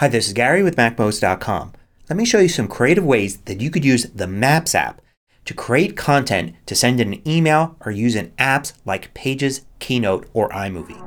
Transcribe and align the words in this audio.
Hi, 0.00 0.08
this 0.08 0.28
is 0.28 0.32
Gary 0.32 0.62
with 0.62 0.76
MacMost.com. 0.76 1.72
Let 2.08 2.16
me 2.16 2.24
show 2.24 2.38
you 2.38 2.48
some 2.48 2.68
creative 2.68 3.04
ways 3.04 3.36
that 3.42 3.60
you 3.60 3.70
could 3.70 3.84
use 3.84 4.04
the 4.04 4.26
Maps 4.26 4.74
app 4.74 5.02
to 5.44 5.52
create 5.52 5.94
content 5.94 6.54
to 6.64 6.74
send 6.74 7.02
in 7.02 7.12
an 7.12 7.28
email 7.28 7.76
or 7.84 7.92
use 7.92 8.14
in 8.16 8.30
apps 8.38 8.72
like 8.86 9.12
Pages, 9.12 9.66
Keynote, 9.78 10.26
or 10.32 10.48
iMovie. 10.48 11.06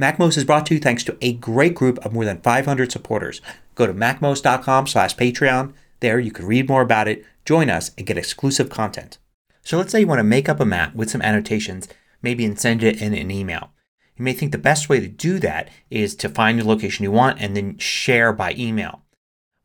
MacMost 0.00 0.38
is 0.38 0.44
brought 0.44 0.64
to 0.64 0.74
you 0.76 0.80
thanks 0.80 1.04
to 1.04 1.18
a 1.20 1.34
great 1.34 1.74
group 1.74 1.98
of 1.98 2.14
more 2.14 2.24
than 2.24 2.40
500 2.40 2.90
supporters. 2.90 3.42
Go 3.74 3.86
to 3.86 3.92
MacMost.com 3.92 4.86
slash 4.86 5.14
Patreon. 5.16 5.74
There 6.00 6.18
you 6.18 6.32
can 6.32 6.46
read 6.46 6.66
more 6.66 6.80
about 6.80 7.08
it, 7.08 7.26
join 7.44 7.68
us, 7.68 7.90
and 7.98 8.06
get 8.06 8.16
exclusive 8.16 8.70
content. 8.70 9.18
So 9.62 9.76
let's 9.76 9.92
say 9.92 10.00
you 10.00 10.06
want 10.06 10.20
to 10.20 10.24
make 10.24 10.48
up 10.48 10.60
a 10.60 10.64
map 10.64 10.94
with 10.94 11.10
some 11.10 11.20
annotations, 11.20 11.88
maybe 12.22 12.46
and 12.46 12.58
send 12.58 12.82
it 12.82 13.02
in 13.02 13.12
an 13.12 13.30
email. 13.30 13.73
You 14.16 14.24
may 14.24 14.32
think 14.32 14.52
the 14.52 14.58
best 14.58 14.88
way 14.88 15.00
to 15.00 15.08
do 15.08 15.38
that 15.40 15.70
is 15.90 16.14
to 16.16 16.28
find 16.28 16.58
the 16.58 16.66
location 16.66 17.02
you 17.02 17.10
want 17.10 17.40
and 17.40 17.56
then 17.56 17.78
share 17.78 18.32
by 18.32 18.54
email. 18.56 19.02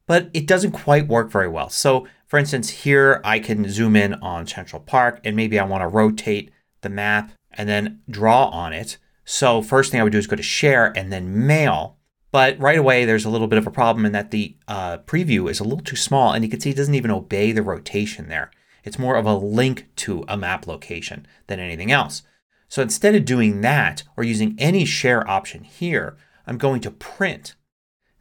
But 0.08 0.32
it 0.34 0.48
doesn't 0.48 0.72
quite 0.72 1.08
work 1.08 1.30
very 1.30 1.48
well. 1.48 1.70
So 1.70 2.08
for 2.26 2.40
instance 2.40 2.70
here 2.70 3.22
I 3.24 3.40
can 3.40 3.70
zoom 3.70 3.96
in 3.96 4.16
on 4.16 4.48
Central 4.48 4.82
Park 4.82 5.22
and 5.24 5.36
maybe 5.36 5.60
I 5.60 5.66
want 5.66 5.82
to 5.82 5.88
rotate 5.88 6.52
the 6.82 6.90
map 6.90 7.32
and 7.52 7.70
then 7.70 8.02
draw 8.10 8.46
on 8.46 8.74
it. 8.74 8.98
So 9.24 9.62
first 9.62 9.92
thing 9.92 10.00
I 10.00 10.04
would 10.04 10.12
do 10.12 10.18
is 10.18 10.26
go 10.26 10.36
to 10.36 10.42
share 10.42 10.98
and 10.98 11.14
then 11.14 11.46
mail. 11.46 11.98
But 12.32 12.60
right 12.60 12.78
away 12.78 13.06
there's 13.06 13.26
a 13.26 13.30
little 13.30 13.48
bit 13.48 13.60
of 13.60 13.68
a 13.68 13.72
problem 13.72 14.04
in 14.04 14.14
that 14.14 14.32
the 14.32 14.56
uh, 14.68 14.98
preview 15.00 15.50
is 15.50 15.60
a 15.60 15.64
little 15.64 15.84
too 15.84 15.96
small 15.96 16.34
and 16.34 16.44
you 16.44 16.50
can 16.50 16.60
see 16.60 16.72
it 16.72 16.78
doesn't 16.78 16.96
even 16.96 17.12
obey 17.12 17.52
the 17.52 17.62
rotation 17.62 18.30
there. 18.30 18.50
It's 18.84 18.98
more 18.98 19.16
of 19.16 19.28
a 19.28 19.36
link 19.36 19.90
to 19.98 20.26
a 20.28 20.38
map 20.38 20.66
location 20.66 21.28
than 21.46 21.60
anything 21.60 21.92
else. 21.92 22.24
So 22.70 22.82
instead 22.82 23.16
of 23.16 23.26
doing 23.26 23.62
that 23.62 24.04
or 24.16 24.24
using 24.24 24.56
any 24.58 24.86
share 24.86 25.28
option 25.30 25.64
here 25.64 26.16
I'm 26.48 26.58
going 26.58 26.82
to 26.82 26.92
print. 26.92 27.56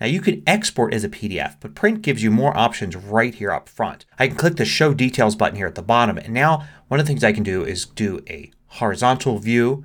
Now 0.00 0.06
you 0.06 0.20
can 0.20 0.42
export 0.46 0.92
as 0.92 1.04
a 1.04 1.08
PDF 1.08 1.56
but 1.60 1.74
print 1.74 2.02
gives 2.02 2.22
you 2.22 2.30
more 2.30 2.56
options 2.56 2.96
right 2.96 3.34
here 3.34 3.52
up 3.52 3.68
front. 3.68 4.06
I 4.18 4.26
can 4.26 4.36
click 4.36 4.56
the 4.56 4.64
show 4.64 4.94
details 4.94 5.36
button 5.36 5.56
here 5.56 5.66
at 5.66 5.74
the 5.74 5.82
bottom 5.82 6.18
and 6.18 6.34
now 6.34 6.66
one 6.88 6.98
of 6.98 7.06
the 7.06 7.10
things 7.10 7.22
I 7.22 7.32
can 7.32 7.44
do 7.44 7.62
is 7.64 7.84
do 7.84 8.24
a 8.28 8.50
horizontal 8.66 9.38
view 9.38 9.84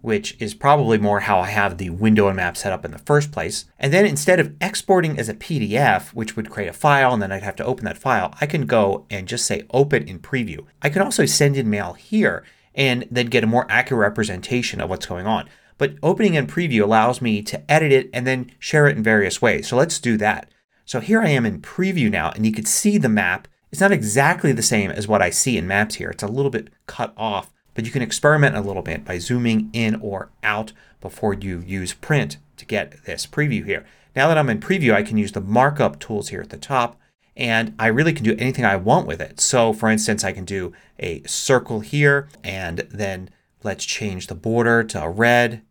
which 0.00 0.36
is 0.40 0.54
probably 0.54 0.96
more 0.96 1.20
how 1.20 1.40
I 1.40 1.48
have 1.48 1.76
the 1.76 1.90
window 1.90 2.28
and 2.28 2.36
map 2.36 2.56
set 2.56 2.72
up 2.72 2.84
in 2.84 2.92
the 2.92 2.98
first 2.98 3.32
place. 3.32 3.64
And 3.78 3.92
then 3.92 4.06
instead 4.06 4.38
of 4.38 4.54
exporting 4.60 5.18
as 5.18 5.28
a 5.28 5.34
PDF, 5.34 6.10
which 6.14 6.36
would 6.36 6.50
create 6.50 6.68
a 6.68 6.72
file 6.72 7.12
and 7.12 7.20
then 7.20 7.32
I'd 7.32 7.42
have 7.42 7.56
to 7.56 7.64
open 7.64 7.84
that 7.84 7.98
file, 7.98 8.34
I 8.40 8.46
can 8.46 8.66
go 8.66 9.06
and 9.10 9.26
just 9.26 9.44
say 9.44 9.66
open 9.70 10.06
in 10.06 10.20
preview. 10.20 10.64
I 10.82 10.88
can 10.88 11.02
also 11.02 11.26
send 11.26 11.56
in 11.56 11.68
mail 11.68 11.94
here 11.94 12.44
and 12.74 13.06
then 13.10 13.26
get 13.26 13.44
a 13.44 13.48
more 13.48 13.66
accurate 13.68 14.00
representation 14.00 14.80
of 14.80 14.90
what's 14.90 15.06
going 15.06 15.26
on. 15.26 15.48
But 15.78 15.94
opening 16.02 16.34
in 16.34 16.46
preview 16.46 16.82
allows 16.82 17.22
me 17.22 17.40
to 17.42 17.70
edit 17.70 17.92
it 17.92 18.10
and 18.12 18.26
then 18.26 18.50
share 18.58 18.88
it 18.88 18.96
in 18.96 19.02
various 19.02 19.40
ways. 19.40 19.68
So 19.68 19.76
let's 19.76 19.98
do 19.98 20.16
that. 20.16 20.50
So 20.84 21.00
here 21.00 21.20
I 21.20 21.28
am 21.28 21.46
in 21.46 21.60
preview 21.60 22.10
now 22.10 22.30
and 22.30 22.44
you 22.44 22.52
can 22.52 22.64
see 22.64 22.98
the 22.98 23.08
map. 23.08 23.46
It's 23.70 23.80
not 23.80 23.92
exactly 23.92 24.52
the 24.52 24.62
same 24.62 24.90
as 24.90 25.06
what 25.06 25.22
I 25.22 25.30
see 25.30 25.56
in 25.56 25.66
maps 25.66 25.96
here. 25.96 26.10
It's 26.10 26.22
a 26.22 26.28
little 26.28 26.50
bit 26.50 26.68
cut 26.86 27.12
off. 27.16 27.52
But 27.74 27.84
you 27.84 27.92
can 27.92 28.02
experiment 28.02 28.56
a 28.56 28.60
little 28.60 28.82
bit 28.82 29.04
by 29.04 29.18
zooming 29.18 29.70
in 29.72 30.00
or 30.00 30.30
out 30.42 30.72
before 31.00 31.32
you 31.32 31.60
use 31.60 31.94
print 31.94 32.38
to 32.56 32.66
get 32.66 33.04
this 33.04 33.24
preview 33.24 33.64
here. 33.64 33.86
Now 34.16 34.26
that 34.26 34.38
I'm 34.38 34.50
in 34.50 34.58
preview 34.58 34.94
I 34.94 35.04
can 35.04 35.16
use 35.16 35.30
the 35.30 35.40
markup 35.40 36.00
tools 36.00 36.30
here 36.30 36.40
at 36.40 36.50
the 36.50 36.56
top 36.56 36.98
and 37.38 37.74
I 37.78 37.86
really 37.86 38.12
can 38.12 38.24
do 38.24 38.36
anything 38.38 38.64
I 38.64 38.76
want 38.76 39.06
with 39.06 39.20
it. 39.20 39.40
So 39.40 39.72
for 39.72 39.88
instance 39.88 40.24
I 40.24 40.32
can 40.32 40.44
do 40.44 40.72
a 40.98 41.22
circle 41.22 41.80
here 41.80 42.28
and 42.42 42.78
then 42.90 43.30
let's 43.62 43.84
change 43.86 44.26
the 44.26 44.34
border 44.34 44.82
to 44.84 45.02
a 45.02 45.08
red. 45.08 45.62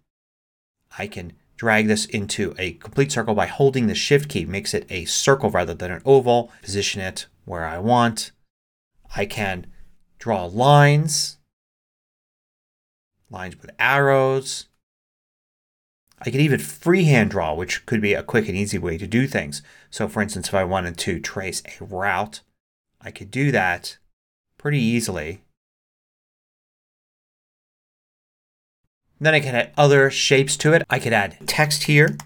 I 0.97 1.07
can 1.07 1.33
drag 1.57 1.87
this 1.87 2.05
into 2.05 2.55
a 2.57 2.73
complete 2.73 3.11
circle 3.11 3.35
by 3.35 3.47
holding 3.47 3.87
the 3.87 3.95
shift 3.95 4.29
key. 4.29 4.45
Makes 4.45 4.73
it 4.73 4.85
a 4.89 5.05
circle 5.05 5.49
rather 5.49 5.73
than 5.73 5.91
an 5.91 6.01
oval. 6.05 6.51
Position 6.61 7.01
it 7.01 7.27
where 7.45 7.65
I 7.65 7.79
want. 7.79 8.31
I 9.15 9.25
can 9.25 9.67
draw 10.19 10.45
lines. 10.45 11.37
Lines 13.29 13.59
with 13.59 13.71
arrows. 13.77 14.67
I 16.19 16.31
could 16.31 16.41
even 16.41 16.59
freehand 16.59 17.31
draw 17.31 17.53
which 17.53 17.85
could 17.85 18.01
be 18.01 18.13
a 18.13 18.23
quick 18.23 18.47
and 18.47 18.57
easy 18.57 18.77
way 18.77 18.97
to 18.97 19.07
do 19.07 19.27
things. 19.27 19.61
So 19.89 20.07
for 20.07 20.21
instance 20.21 20.47
if 20.47 20.53
I 20.53 20.63
wanted 20.63 20.97
to 20.99 21.19
trace 21.19 21.61
a 21.65 21.83
route 21.83 22.41
I 23.01 23.11
could 23.11 23.31
do 23.31 23.51
that 23.51 23.97
pretty 24.57 24.79
easily. 24.79 25.41
Then 29.19 29.33
I 29.33 29.39
can 29.39 29.55
add 29.55 29.73
other 29.77 30.11
shapes 30.11 30.57
to 30.57 30.73
it. 30.73 30.83
I 30.89 30.99
could 30.99 31.13
add 31.13 31.37
text 31.47 31.83
here 31.83 32.17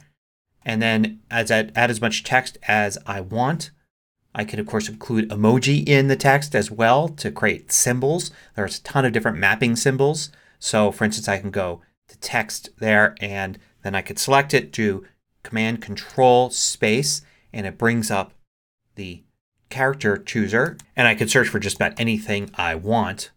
and 0.63 0.81
then 0.81 1.19
as 1.29 1.51
add, 1.51 1.71
add 1.75 1.89
as 1.89 2.01
much 2.01 2.23
text 2.23 2.57
as 2.67 2.97
I 3.05 3.21
want. 3.21 3.71
I 4.33 4.45
could 4.45 4.59
of 4.59 4.67
course 4.67 4.87
include 4.87 5.29
emoji 5.29 5.87
in 5.87 6.07
the 6.07 6.15
text 6.15 6.55
as 6.55 6.71
well 6.71 7.09
to 7.09 7.31
create 7.31 7.71
symbols. 7.71 8.31
There's 8.55 8.79
a 8.79 8.83
ton 8.83 9.05
of 9.05 9.11
different 9.11 9.37
mapping 9.37 9.75
symbols. 9.75 10.31
So 10.59 10.91
for 10.91 11.03
instance 11.03 11.27
I 11.27 11.39
can 11.39 11.51
go 11.51 11.81
to 12.07 12.17
text 12.19 12.69
there 12.79 13.15
and 13.19 13.59
then 13.83 13.95
I 13.95 14.01
could 14.01 14.19
select 14.19 14.53
it, 14.53 14.71
do 14.71 15.05
Command 15.43 15.81
Control 15.81 16.49
Space 16.49 17.21
and 17.53 17.65
it 17.65 17.77
brings 17.77 18.11
up 18.11 18.33
the 18.95 19.23
character 19.69 20.17
chooser 20.17 20.77
and 20.95 21.07
I 21.07 21.15
could 21.15 21.29
search 21.29 21.47
for 21.47 21.59
just 21.59 21.77
about 21.77 21.99
anything 21.99 22.51
I 22.55 22.75
want. 22.75 23.31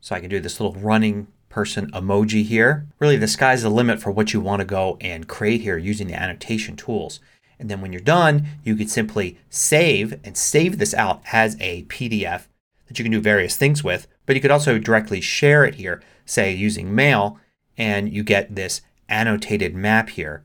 So 0.00 0.14
I 0.14 0.20
can 0.20 0.30
do 0.30 0.40
this 0.40 0.60
little 0.60 0.80
running 0.80 1.28
person 1.48 1.90
emoji 1.92 2.44
here. 2.44 2.86
Really 2.98 3.16
the 3.16 3.28
sky's 3.28 3.62
the 3.62 3.70
limit 3.70 4.00
for 4.00 4.10
what 4.10 4.32
you 4.32 4.40
want 4.40 4.60
to 4.60 4.66
go 4.66 4.96
and 5.00 5.28
create 5.28 5.60
here 5.60 5.78
using 5.78 6.08
the 6.08 6.20
annotation 6.20 6.76
tools. 6.76 7.20
And 7.58 7.70
then 7.70 7.80
when 7.80 7.92
you're 7.92 8.00
done 8.00 8.46
you 8.64 8.74
could 8.74 8.90
simply 8.90 9.38
save 9.48 10.18
and 10.24 10.36
save 10.36 10.78
this 10.78 10.94
out 10.94 11.22
as 11.32 11.56
a 11.60 11.84
PDF 11.84 12.46
that 12.86 12.98
you 12.98 13.04
can 13.04 13.12
do 13.12 13.20
various 13.20 13.56
things 13.56 13.84
with. 13.84 14.08
But 14.26 14.36
you 14.36 14.42
could 14.42 14.50
also 14.50 14.78
directly 14.78 15.20
share 15.20 15.64
it 15.64 15.76
here 15.76 16.02
say 16.26 16.52
using 16.52 16.94
mail 16.94 17.38
and 17.76 18.12
you 18.12 18.22
get 18.22 18.54
this 18.54 18.80
annotated 19.08 19.74
map 19.74 20.10
here 20.10 20.44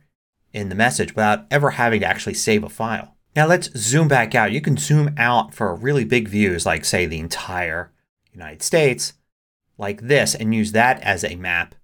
in 0.54 0.70
the 0.70 0.76
message 0.76 1.16
without 1.16 1.46
ever 1.52 1.72
having 1.72 2.00
to 2.02 2.06
actually 2.06 2.34
save 2.34 2.64
a 2.64 2.70
file. 2.70 3.16
Now 3.36 3.46
let's 3.46 3.70
zoom 3.78 4.08
back 4.08 4.34
out. 4.36 4.52
You 4.52 4.62
can 4.62 4.78
zoom 4.78 5.14
out 5.18 5.54
for 5.54 5.74
really 5.76 6.04
big 6.04 6.28
views 6.28 6.66
like 6.66 6.84
say 6.84 7.06
the 7.06 7.20
entire 7.20 7.92
United 8.34 8.64
States 8.64 9.14
like 9.78 10.02
this 10.02 10.36
and 10.36 10.54
use 10.54 10.72
that 10.74 11.02
as 11.02 11.24
a 11.24 11.36
map 11.36 11.76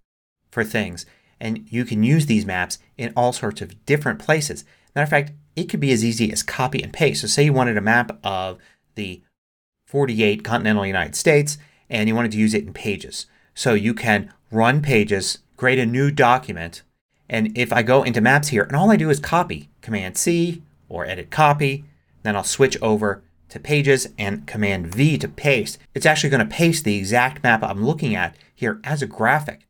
for 0.52 0.64
things. 0.64 1.06
And 1.40 1.68
you 1.70 1.86
can 1.86 2.04
use 2.04 2.26
these 2.26 2.46
maps 2.46 2.80
in 2.98 3.14
all 3.16 3.34
sorts 3.34 3.62
of 3.62 3.86
different 3.86 4.20
places. 4.20 4.66
Matter 4.96 5.04
of 5.04 5.10
fact, 5.10 5.32
it 5.56 5.66
could 5.66 5.80
be 5.80 5.92
as 5.92 6.04
easy 6.04 6.32
as 6.32 6.44
copy 6.44 6.82
and 6.82 6.92
paste. 6.92 7.22
So 7.22 7.28
say 7.28 7.46
you 7.46 7.54
wanted 7.54 7.78
a 7.78 7.82
map 7.82 8.18
of 8.24 8.58
the 8.96 9.22
48 9.86 10.44
continental 10.44 10.86
United 10.86 11.16
States 11.16 11.58
and 11.90 12.10
you 12.10 12.16
wanted 12.16 12.32
to 12.32 12.38
use 12.38 12.54
it 12.54 12.66
in 12.66 12.74
pages. 12.74 13.28
So 13.54 13.74
you 13.74 13.94
can 13.94 14.34
run 14.52 14.82
pages, 14.82 15.40
create 15.58 15.80
a 15.80 15.86
new 15.86 16.12
document, 16.12 16.84
and 17.30 17.58
if 17.58 17.74
I 17.74 17.82
go 17.82 18.04
into 18.04 18.22
Maps 18.22 18.50
here 18.50 18.64
and 18.64 18.76
all 18.76 18.92
I 18.92 18.98
do 18.98 19.10
is 19.10 19.20
copy, 19.20 19.70
Command 19.82 20.18
C 20.18 20.62
or 20.90 21.06
Edit 21.06 21.32
Copy, 21.32 21.86
then 22.24 22.36
I'll 22.36 22.44
switch 22.44 22.80
over 22.82 23.24
to 23.50 23.60
Pages 23.60 24.08
and 24.18 24.46
Command 24.48 24.94
V 24.94 25.18
to 25.18 25.28
paste. 25.28 25.78
It's 25.94 26.06
actually 26.06 26.30
going 26.30 26.48
to 26.48 26.56
paste 26.56 26.84
the 26.84 26.98
exact 26.98 27.44
map 27.44 27.64
I'm 27.64 27.86
looking 27.86 28.16
at 28.16 28.36
here 28.54 28.80
as 28.84 29.02
a 29.02 29.08
graphic. 29.08 29.68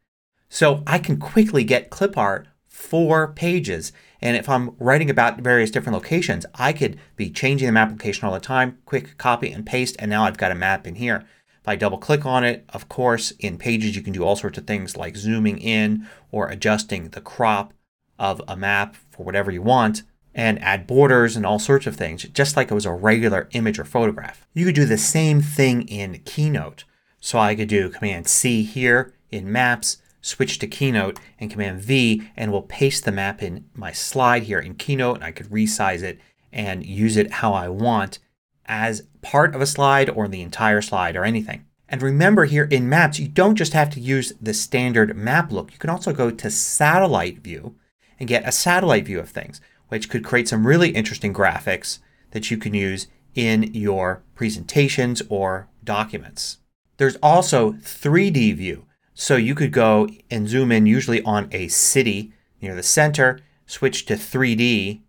So 0.49 0.83
I 0.87 0.99
can 0.99 1.17
quickly 1.17 1.63
get 1.63 1.89
clip 1.89 2.17
art 2.17 2.47
for 2.67 3.31
pages 3.33 3.91
and 4.21 4.35
if 4.35 4.49
I'm 4.49 4.75
writing 4.79 5.09
about 5.09 5.39
various 5.39 5.71
different 5.71 5.95
locations 5.95 6.45
I 6.55 6.73
could 6.73 6.99
be 7.15 7.29
changing 7.29 7.67
the 7.67 7.71
map 7.71 7.91
location 7.91 8.27
all 8.27 8.33
the 8.33 8.39
time. 8.39 8.77
Quick 8.85 9.17
copy 9.17 9.51
and 9.51 9.65
paste 9.65 9.95
and 9.99 10.09
now 10.09 10.23
I've 10.23 10.37
got 10.37 10.51
a 10.51 10.55
map 10.55 10.85
in 10.85 10.95
here. 10.95 11.25
If 11.65 11.69
I 11.69 11.75
double 11.77 11.97
click 11.97 12.27
on 12.27 12.43
it, 12.43 12.63
of 12.69 12.87
course, 12.89 13.31
in 13.39 13.57
Pages 13.57 13.95
you 13.95 14.03
can 14.03 14.13
do 14.13 14.23
all 14.23 14.35
sorts 14.35 14.59
of 14.59 14.67
things 14.67 14.95
like 14.95 15.17
zooming 15.17 15.57
in 15.57 16.07
or 16.31 16.47
adjusting 16.47 17.09
the 17.09 17.21
crop 17.21 17.73
of 18.19 18.39
a 18.47 18.55
map 18.55 18.95
for 19.09 19.25
whatever 19.25 19.49
you 19.49 19.63
want 19.63 20.03
and 20.35 20.61
add 20.61 20.85
borders 20.85 21.35
and 21.35 21.43
all 21.43 21.57
sorts 21.57 21.87
of 21.87 21.95
things 21.95 22.21
just 22.21 22.55
like 22.55 22.69
it 22.69 22.75
was 22.75 22.85
a 22.85 22.93
regular 22.93 23.49
image 23.53 23.79
or 23.79 23.83
photograph. 23.83 24.45
You 24.53 24.63
could 24.63 24.75
do 24.75 24.85
the 24.85 24.99
same 24.99 25.41
thing 25.41 25.87
in 25.87 26.21
Keynote. 26.23 26.83
So 27.19 27.39
I 27.39 27.55
could 27.55 27.69
do 27.69 27.89
Command 27.89 28.27
C 28.27 28.61
here 28.61 29.15
in 29.31 29.51
Maps, 29.51 29.97
switch 30.21 30.59
to 30.59 30.67
Keynote 30.67 31.19
and 31.39 31.49
Command 31.49 31.81
V 31.81 32.29
and 32.37 32.51
we'll 32.51 32.61
paste 32.61 33.05
the 33.05 33.11
map 33.11 33.41
in 33.41 33.65
my 33.73 33.91
slide 33.91 34.43
here 34.43 34.59
in 34.59 34.75
Keynote. 34.75 35.23
I 35.23 35.31
could 35.31 35.47
resize 35.47 36.03
it 36.03 36.19
and 36.53 36.85
use 36.85 37.17
it 37.17 37.31
how 37.31 37.53
I 37.53 37.69
want 37.69 38.19
as 38.65 39.03
part 39.21 39.55
of 39.55 39.61
a 39.61 39.67
slide 39.67 40.09
or 40.09 40.27
the 40.27 40.41
entire 40.41 40.81
slide 40.81 41.15
or 41.15 41.23
anything. 41.23 41.65
And 41.87 42.01
remember 42.01 42.45
here 42.45 42.65
in 42.65 42.89
Maps 42.89 43.19
you 43.19 43.27
don't 43.27 43.55
just 43.55 43.73
have 43.73 43.89
to 43.91 43.99
use 43.99 44.33
the 44.41 44.53
standard 44.53 45.15
map 45.15 45.51
look. 45.51 45.71
You 45.71 45.77
can 45.77 45.89
also 45.89 46.13
go 46.13 46.31
to 46.31 46.49
satellite 46.49 47.39
view 47.39 47.75
and 48.19 48.29
get 48.29 48.47
a 48.47 48.51
satellite 48.51 49.05
view 49.05 49.19
of 49.19 49.29
things 49.29 49.61
which 49.89 50.09
could 50.09 50.23
create 50.23 50.47
some 50.47 50.65
really 50.65 50.89
interesting 50.89 51.33
graphics 51.33 51.99
that 52.31 52.49
you 52.49 52.57
can 52.57 52.73
use 52.73 53.07
in 53.35 53.63
your 53.73 54.23
presentations 54.33 55.21
or 55.29 55.67
documents. 55.83 56.57
There's 56.97 57.17
also 57.17 57.73
3D 57.73 58.55
view. 58.55 58.85
So 59.13 59.35
you 59.35 59.55
could 59.55 59.71
go 59.71 60.09
and 60.29 60.47
zoom 60.47 60.71
in 60.71 60.85
usually 60.85 61.21
on 61.23 61.47
a 61.51 61.67
city 61.67 62.33
near 62.61 62.75
the 62.75 62.83
center, 62.83 63.39
switch 63.65 64.05
to 64.07 64.15
3D, 64.15 65.01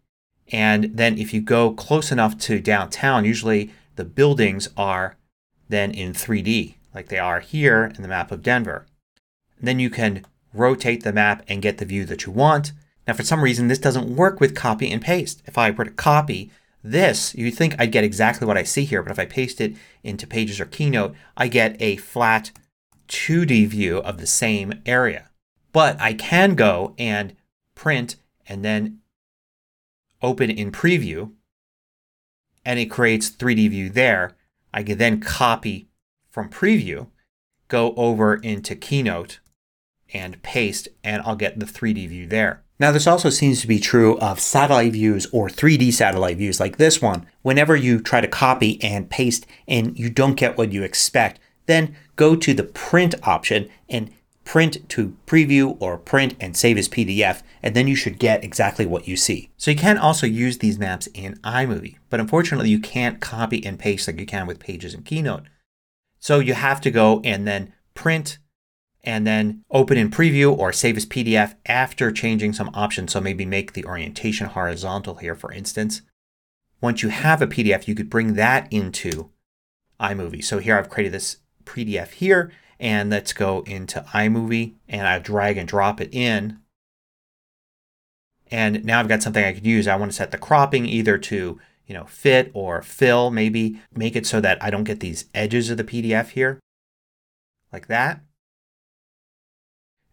and 0.53 0.85
then 0.95 1.19
if 1.19 1.35
you 1.35 1.41
go 1.41 1.73
close 1.73 2.13
enough 2.13 2.39
to 2.39 2.61
downtown, 2.61 3.25
usually 3.25 3.73
the 3.97 4.05
buildings 4.05 4.69
are 4.77 5.17
then 5.69 5.91
in 5.91 6.13
3D 6.13 6.77
like 6.97 7.09
they 7.09 7.19
are 7.19 7.41
here 7.41 7.93
in 7.95 8.03
the 8.03 8.09
map 8.09 8.33
of 8.33 8.43
Denver. 8.43 8.87
Then 9.61 9.79
you 9.79 9.91
can 9.91 10.25
rotate 10.55 11.05
the 11.05 11.13
map 11.13 11.45
and 11.47 11.61
get 11.61 11.77
the 11.77 11.85
view 11.85 12.07
that 12.07 12.25
you 12.25 12.33
want. 12.33 12.73
Now 13.07 13.13
for 13.13 13.23
some 13.23 13.43
reason 13.43 13.69
this 13.69 13.79
doesn't 13.79 14.17
work 14.17 14.41
with 14.41 14.57
copy 14.57 14.91
and 14.91 15.03
paste. 15.03 15.43
If 15.45 15.59
I 15.59 15.71
were 15.71 15.85
to 15.85 15.91
copy 15.91 16.51
this 16.83 17.35
you'd 17.35 17.55
think 17.55 17.75
I'd 17.79 17.93
get 17.93 18.05
exactly 18.05 18.47
what 18.47 18.57
I 18.57 18.63
see 18.63 18.85
here 18.85 19.03
but 19.03 19.13
if 19.13 19.19
I 19.19 19.27
paste 19.27 19.61
it 19.61 19.75
into 20.03 20.27
Pages 20.27 20.59
or 20.59 20.65
Keynote 20.67 21.15
I 21.37 21.49
get 21.49 21.81
a 21.81 21.97
flat 21.97 22.51
2D 23.09 23.67
view 23.69 23.99
of 23.99 24.19
the 24.19 24.27
same 24.27 24.81
area. 24.87 25.29
But 25.73 26.01
I 26.01 26.15
can 26.15 26.55
go 26.55 26.95
and 26.99 27.37
print 27.75 28.17
and 28.49 28.65
then 28.65 29.01
open 30.23 30.51
in 30.51 30.73
Preview 30.73 31.33
and 32.65 32.79
it 32.79 32.87
creates 32.87 33.31
3D 33.31 33.71
view 33.71 33.91
there. 33.91 34.37
I 34.73 34.83
can 34.83 34.99
then 34.99 35.21
copy 35.21 35.89
from 36.31 36.51
Preview, 36.51 37.09
go 37.69 37.95
over 37.97 38.35
into 38.35 38.75
Keynote 38.75 39.41
and 40.13 40.43
paste 40.43 40.89
and 41.03 41.23
I'll 41.23 41.37
get 41.37 41.59
the 41.59 41.67
3D 41.67 42.09
view 42.09 42.27
there. 42.27 42.63
Now 42.79 42.93
this 42.93 43.07
also 43.07 43.31
seems 43.31 43.61
to 43.63 43.67
be 43.67 43.79
true 43.79 44.19
of 44.19 44.39
satellite 44.39 44.93
views 44.93 45.27
or 45.33 45.49
3D 45.49 45.93
satellite 45.93 46.37
views 46.37 46.61
like 46.61 46.77
this 46.77 47.01
one. 47.01 47.27
Whenever 47.43 47.75
you 47.75 48.01
try 48.01 48.21
to 48.21 48.29
copy 48.29 48.83
and 48.83 49.09
paste 49.09 49.47
and 49.67 49.99
you 49.99 50.11
don't 50.11 50.35
get 50.35 50.59
what 50.59 50.73
you 50.73 50.83
expect 50.83 51.41
then 51.67 51.97
go 52.17 52.35
to 52.35 52.55
the 52.55 52.65
print 52.65 53.15
option 53.25 53.69
and 53.89 54.11
print 54.47 54.89
to 54.89 55.17
preview 55.27 55.77
or 55.81 55.99
print 55.99 56.37
and 56.41 56.57
save 56.57 56.79
as 56.79 56.89
PDF 56.89 57.43
and 57.65 57.75
then 57.75 57.89
you 57.89 57.97
should 57.97 58.19
get 58.19 58.45
exactly 58.45 58.87
what 58.87 59.07
you 59.07 59.17
see. 59.17 59.51
So 59.57 59.73
you 59.73 59.77
can 59.77 59.99
also 59.99 60.25
use 60.25 60.59
these 60.59 60.79
maps 60.79 61.09
in 61.09 61.35
iMovie 61.41 61.97
but 62.09 62.21
unfortunately 62.21 62.71
you 62.71 62.79
can't 62.79 63.21
copy 63.21 63.67
and 63.67 63.79
paste 63.79 64.07
like 64.07 64.21
you 64.21 64.25
can 64.25 64.47
with 64.47 64.61
Pages 64.61 64.95
and 64.95 65.05
Keynote. 65.05 65.43
So 66.21 66.39
you 66.39 66.55
have 66.55 66.81
to 66.83 66.93
go 66.93 67.21
and 67.25 67.47
then 67.47 67.75
print 67.95 68.39
and 69.03 69.27
then 69.27 69.65
open 69.71 69.99
in 69.99 70.11
preview 70.11 70.57
or 70.57 70.73
save 70.73 70.97
as 70.97 71.07
PDF 71.07 71.57
after 71.67 72.13
changing 72.13 72.53
some 72.53 72.71
options. 72.73 73.13
So 73.13 73.21
maybe 73.21 73.45
make 73.45 73.73
the 73.73 73.85
orientation 73.85 74.47
horizontal 74.47 75.17
here 75.17 75.35
for 75.35 75.53
instance. 75.53 76.03
Once 76.81 77.03
you 77.03 77.09
have 77.09 77.43
a 77.43 77.49
PDF 77.49 77.89
you 77.89 77.97
could 77.97 78.09
bring 78.09 78.35
that 78.35 78.73
into 78.73 79.31
iMovie. 80.01 80.45
So 80.45 80.59
here 80.61 80.79
I've 80.79 80.89
created 80.89 81.13
this 81.13 81.39
PDF 81.65 82.13
here 82.13 82.53
and 82.79 83.11
let's 83.11 83.33
go 83.33 83.63
into 83.63 84.01
iMovie 84.13 84.75
and 84.89 85.07
I 85.07 85.19
drag 85.19 85.57
and 85.57 85.69
drop 85.69 86.01
it 86.01 86.11
in. 86.13 86.59
And 88.51 88.85
now 88.85 89.01
I've 89.01 89.09
got 89.09 89.23
something 89.23 89.45
I 89.45 89.53
could 89.53 89.67
use. 89.67 89.89
I 89.89 89.97
want 89.97 90.13
to 90.13 90.17
set 90.17 90.31
the 90.31 90.39
cropping 90.39 90.87
either 90.87 91.19
to 91.19 91.59
you 91.87 91.95
know, 91.95 92.05
fit 92.05 92.51
or 92.53 92.83
fill. 92.83 93.31
Maybe 93.31 93.81
make 93.95 94.17
it 94.17 94.27
so 94.27 94.41
that 94.41 94.63
I 94.63 94.71
don't 94.71 94.85
get 94.85 95.01
these 95.01 95.27
edges 95.35 95.71
of 95.71 95.77
the 95.77 95.85
PDF 95.85 96.31
here. 96.31 96.61
Like 97.73 97.87
that. 97.89 98.21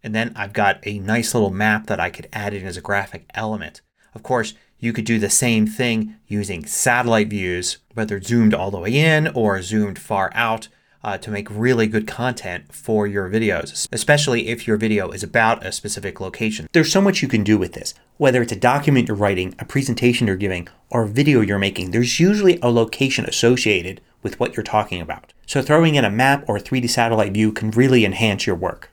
And 0.04 0.14
then 0.14 0.34
I've 0.36 0.54
got 0.54 0.86
a 0.86 1.00
nice 1.00 1.34
little 1.34 1.50
map 1.50 1.88
that 1.88 2.00
I 2.00 2.10
could 2.10 2.28
add 2.34 2.54
in 2.54 2.66
as 2.66 2.78
a 2.78 2.82
graphic 2.82 3.30
element. 3.34 3.82
Of 4.14 4.22
course, 4.22 4.54
you 4.78 4.92
could 4.92 5.06
do 5.06 5.18
the 5.18 5.30
same 5.30 5.66
thing 5.66 6.18
using 6.28 6.66
satellite 6.66 7.30
views, 7.30 7.78
whether 7.94 8.22
zoomed 8.22 8.54
all 8.54 8.70
the 8.70 8.80
way 8.80 8.94
in 8.94 9.30
or 9.30 9.62
zoomed 9.62 9.98
far 9.98 10.30
out 10.36 10.68
uh, 11.04 11.18
to 11.18 11.32
make 11.32 11.48
really 11.50 11.88
good 11.88 12.08
content 12.08 12.72
for 12.74 13.06
your 13.08 13.30
videos, 13.30 13.88
especially 13.92 14.48
if 14.48 14.68
your 14.68 14.78
video 14.78 15.12
is 15.12 15.24
about 15.24 15.66
a 15.66 15.72
specific 15.72 16.20
location. 16.20 16.68
There's 16.72 16.92
so 16.92 17.02
much 17.02 17.22
you 17.22 17.28
can 17.28 17.44
do 17.44 17.58
with 17.58 17.74
this. 17.74 17.94
Whether 18.18 18.42
it's 18.42 18.52
a 18.52 18.58
document 18.58 19.08
you're 19.08 19.18
writing, 19.18 19.56
a 19.60 19.66
presentation 19.66 20.28
you're 20.28 20.36
giving, 20.36 20.68
or 20.90 21.04
a 21.04 21.08
video 21.08 21.42
you're 21.42 21.60
making, 21.60 21.92
there's 21.92 22.20
usually 22.20 22.60
a 22.62 22.70
location 22.70 23.26
associated 23.26 24.02
with 24.22 24.40
what 24.40 24.56
you're 24.56 24.64
talking 24.64 25.02
about. 25.02 25.34
So 25.46 25.62
throwing 25.62 25.96
in 25.96 26.06
a 26.06 26.10
map 26.10 26.46
or 26.48 26.58
a 26.58 26.62
3D 26.62 26.90
satellite 26.90 27.34
view 27.34 27.52
can 27.52 27.72
really 27.72 28.06
enhance 28.06 28.48
your 28.48 28.56
work. 28.56 28.93